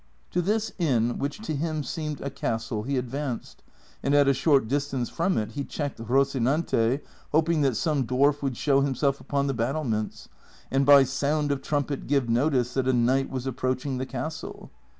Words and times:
To 0.31 0.41
this 0.41 0.71
iini, 0.79 1.15
which 1.15 1.41
to 1.43 1.53
him 1.55 1.83
seemed 1.83 2.21
a 2.21 2.31
castle, 2.31 2.81
he 2.81 2.97
advanced, 2.97 3.61
and 4.01 4.15
at 4.15 4.27
a 4.27 4.33
short 4.33 4.67
distance 4.67 5.09
from 5.09 5.37
it 5.37 5.51
he 5.51 5.63
checked 5.63 5.99
Rocinante, 5.99 7.01
hoping 7.31 7.61
that 7.61 7.77
some 7.77 8.07
dwarf 8.07 8.41
would 8.41 8.57
show 8.57 8.81
himself 8.81 9.21
upon 9.21 9.45
the 9.45 9.53
battlements, 9.53 10.27
and 10.71 10.87
by 10.87 11.03
sound 11.03 11.51
of 11.51 11.61
trumpet 11.61 12.07
give 12.07 12.27
notice 12.29 12.73
that 12.73 12.87
a 12.87 12.93
knight 12.93 13.29
was 13.29 13.45
approaching 13.45 13.99
the 13.99 14.07
castle. 14.07 14.71